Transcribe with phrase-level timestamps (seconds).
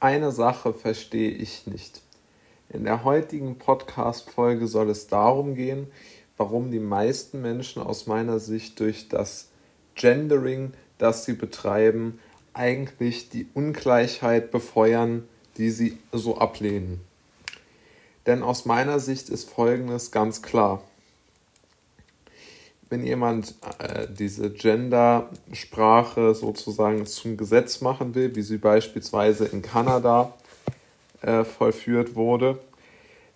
[0.00, 2.02] eine Sache verstehe ich nicht.
[2.68, 5.88] In der heutigen Podcast-Folge soll es darum gehen,
[6.36, 9.48] warum die meisten Menschen aus meiner Sicht durch das
[9.94, 12.20] Gendering, das sie betreiben,
[12.54, 15.26] eigentlich die Ungleichheit befeuern,
[15.56, 17.00] die sie so ablehnen.
[18.26, 20.82] Denn aus meiner Sicht ist Folgendes ganz klar.
[22.90, 30.34] Wenn jemand äh, diese Gendersprache sozusagen zum Gesetz machen will, wie sie beispielsweise in Kanada
[31.20, 32.58] äh, vollführt wurde,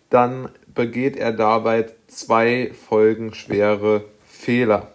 [0.08, 4.92] dann begeht er dabei zwei folgenschwere Fehler.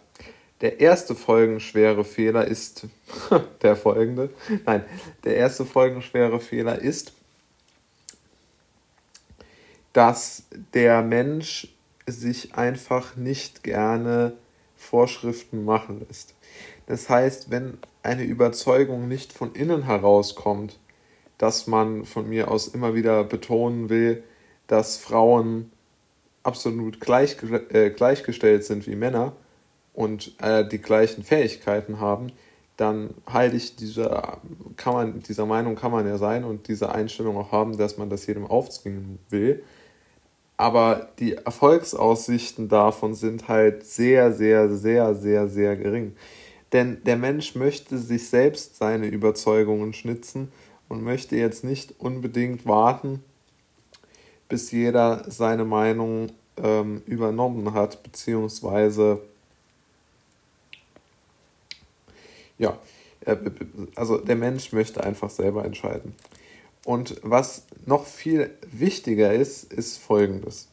[0.61, 2.87] Der erste folgenschwere Fehler ist
[3.61, 4.29] der folgende.
[4.65, 4.83] Nein,
[5.23, 7.13] der erste folgenschwere Fehler ist,
[9.93, 11.67] dass der Mensch
[12.07, 14.33] sich einfach nicht gerne
[14.77, 16.35] Vorschriften machen lässt.
[16.85, 20.79] Das heißt, wenn eine Überzeugung nicht von innen herauskommt,
[21.37, 24.23] dass man von mir aus immer wieder betonen will,
[24.67, 25.71] dass Frauen
[26.43, 27.37] absolut gleich,
[27.69, 29.33] äh, gleichgestellt sind wie Männer
[29.93, 32.31] und äh, die gleichen Fähigkeiten haben,
[32.77, 34.39] dann halte ich dieser,
[34.77, 38.09] kann man, dieser Meinung kann man ja sein und diese Einstellung auch haben, dass man
[38.09, 39.63] das jedem aufzwingen will.
[40.57, 46.15] Aber die Erfolgsaussichten davon sind halt sehr, sehr, sehr, sehr, sehr gering.
[46.73, 50.51] Denn der Mensch möchte sich selbst seine Überzeugungen schnitzen
[50.89, 53.23] und möchte jetzt nicht unbedingt warten,
[54.49, 59.21] bis jeder seine Meinung ähm, übernommen hat, beziehungsweise
[62.57, 62.77] ja,
[63.95, 66.15] also der Mensch möchte einfach selber entscheiden.
[66.87, 70.69] Und was noch viel wichtiger ist, ist Folgendes.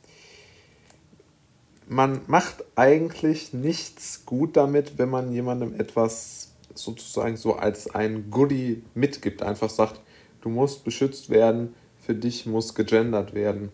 [1.89, 8.85] Man macht eigentlich nichts gut damit, wenn man jemandem etwas sozusagen so als ein Goodie
[8.95, 9.43] mitgibt.
[9.43, 10.01] Einfach sagt,
[10.41, 13.73] du musst beschützt werden, für dich muss gegendert werden.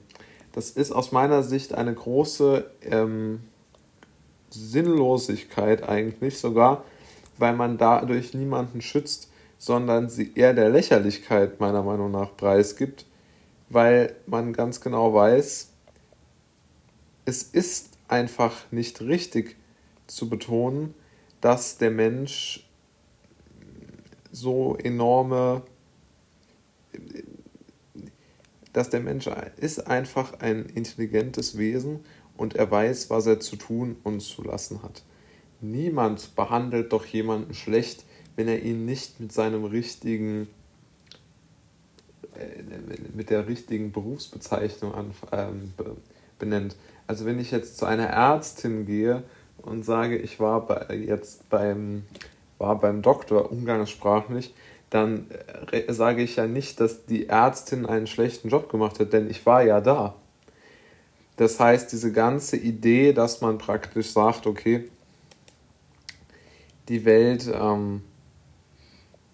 [0.53, 3.41] Das ist aus meiner Sicht eine große ähm,
[4.49, 6.85] Sinnlosigkeit eigentlich sogar,
[7.37, 9.31] weil man dadurch niemanden schützt,
[9.61, 13.05] sondern sie eher der Lächerlichkeit meiner Meinung nach preisgibt,
[13.69, 15.69] weil man ganz genau weiß,
[17.27, 19.57] es ist einfach nicht richtig
[20.07, 20.95] zu betonen,
[21.43, 22.67] dass der Mensch
[24.33, 25.63] so enorme,
[28.73, 29.29] dass der Mensch
[29.59, 32.01] ist einfach ein intelligentes Wesen
[32.39, 35.03] und er weiß, was er zu tun und zu lassen hat.
[35.61, 38.07] Niemand behandelt doch jemanden schlecht,
[38.41, 40.49] wenn er ihn nicht mit seinem richtigen,
[42.35, 42.63] äh,
[43.15, 45.75] mit der richtigen Berufsbezeichnung an, ähm,
[46.39, 46.75] benennt.
[47.07, 49.25] Also wenn ich jetzt zu einer Ärztin gehe
[49.59, 52.07] und sage, ich war bei, jetzt beim,
[52.57, 54.55] war beim Doktor umgangssprachlich,
[54.89, 55.27] dann
[55.71, 59.45] äh, sage ich ja nicht, dass die Ärztin einen schlechten Job gemacht hat, denn ich
[59.45, 60.15] war ja da.
[61.37, 64.89] Das heißt, diese ganze Idee, dass man praktisch sagt, okay,
[66.89, 68.01] die Welt ähm,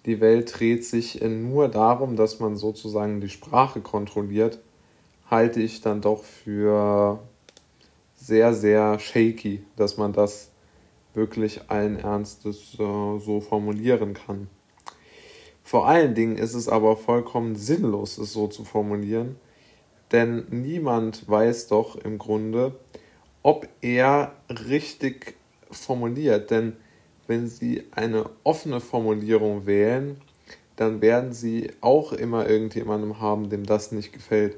[0.06, 4.60] die Welt dreht sich nur darum, dass man sozusagen die Sprache kontrolliert,
[5.28, 7.18] halte ich dann doch für
[8.14, 10.50] sehr, sehr shaky, dass man das
[11.14, 14.48] wirklich allen Ernstes äh, so formulieren kann.
[15.64, 19.36] Vor allen Dingen ist es aber vollkommen sinnlos, es so zu formulieren,
[20.12, 22.78] denn niemand weiß doch im Grunde,
[23.42, 25.34] ob er richtig
[25.70, 26.76] formuliert, denn
[27.26, 30.20] wenn Sie eine offene Formulierung wählen,
[30.76, 34.56] dann werden Sie auch immer irgendjemandem haben, dem das nicht gefällt.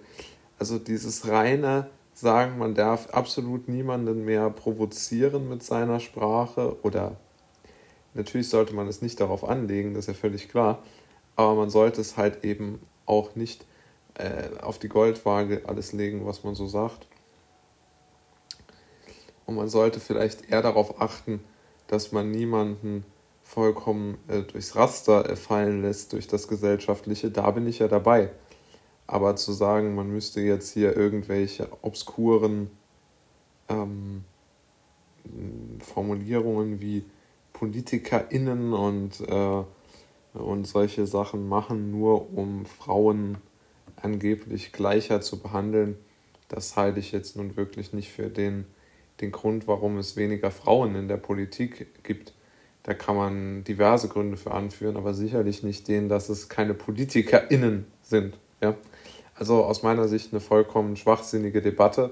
[0.59, 1.89] Also dieses reine
[2.21, 7.15] Sagen, man darf absolut niemanden mehr provozieren mit seiner Sprache oder
[8.15, 10.83] natürlich sollte man es nicht darauf anlegen, das ist ja völlig klar,
[11.37, 13.65] aber man sollte es halt eben auch nicht
[14.15, 17.07] äh, auf die Goldwaage alles legen, was man so sagt.
[19.47, 21.39] Und man sollte vielleicht eher darauf achten,
[21.89, 23.05] dass man niemanden
[23.43, 28.31] vollkommen äh, durchs Raster äh, fallen lässt durch das Gesellschaftliche, da bin ich ja dabei.
[29.07, 32.71] Aber zu sagen, man müsste jetzt hier irgendwelche obskuren
[33.69, 34.25] ähm,
[35.81, 37.05] Formulierungen wie
[37.55, 39.63] PolitikerInnen und, äh,
[40.35, 43.39] und solche Sachen machen, nur um Frauen
[43.97, 45.97] angeblich gleicher zu behandeln,
[46.49, 48.67] das halte ich jetzt nun wirklich nicht für den
[49.21, 52.33] den Grund, warum es weniger Frauen in der Politik gibt.
[52.83, 57.87] Da kann man diverse Gründe für anführen, aber sicherlich nicht den, dass es keine PolitikerInnen
[58.03, 58.39] sind.
[58.63, 58.77] Ja?
[59.35, 62.11] Also aus meiner Sicht eine vollkommen schwachsinnige Debatte,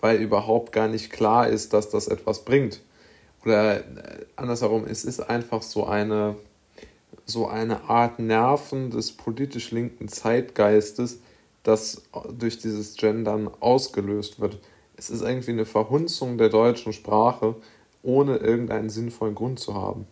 [0.00, 2.80] weil überhaupt gar nicht klar ist, dass das etwas bringt.
[3.44, 3.82] Oder äh,
[4.36, 6.36] andersherum, es ist einfach so eine,
[7.24, 11.20] so eine Art Nerven des politisch linken Zeitgeistes,
[11.62, 12.02] das
[12.32, 14.58] durch dieses Gendern ausgelöst wird.
[14.98, 17.54] Es ist irgendwie eine Verhunzung der deutschen Sprache,
[18.02, 20.08] ohne irgendeinen sinnvollen Grund zu haben.